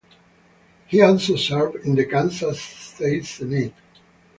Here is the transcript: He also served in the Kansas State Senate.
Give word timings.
He 0.87 0.99
also 0.99 1.35
served 1.35 1.85
in 1.85 1.93
the 1.93 2.05
Kansas 2.07 2.59
State 2.59 3.23
Senate. 3.25 3.75